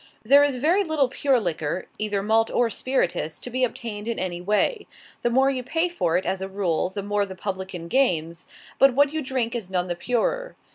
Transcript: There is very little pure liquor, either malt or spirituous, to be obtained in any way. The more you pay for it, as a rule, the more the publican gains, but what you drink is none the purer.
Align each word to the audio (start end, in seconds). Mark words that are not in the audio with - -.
There 0.23 0.43
is 0.43 0.55
very 0.55 0.83
little 0.83 1.09
pure 1.09 1.39
liquor, 1.39 1.85
either 1.99 2.23
malt 2.23 2.49
or 2.49 2.71
spirituous, 2.71 3.37
to 3.37 3.51
be 3.51 3.63
obtained 3.63 4.07
in 4.07 4.17
any 4.17 4.41
way. 4.41 4.87
The 5.21 5.29
more 5.29 5.51
you 5.51 5.61
pay 5.61 5.89
for 5.89 6.17
it, 6.17 6.25
as 6.25 6.41
a 6.41 6.47
rule, 6.49 6.89
the 6.89 7.03
more 7.03 7.23
the 7.23 7.35
publican 7.35 7.87
gains, 7.87 8.47
but 8.79 8.95
what 8.95 9.13
you 9.13 9.21
drink 9.21 9.53
is 9.53 9.69
none 9.69 9.89
the 9.89 9.95
purer. 9.95 10.55